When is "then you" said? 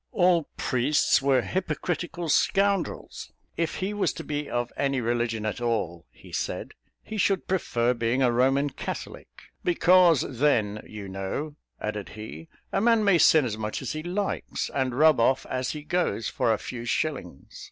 10.39-11.07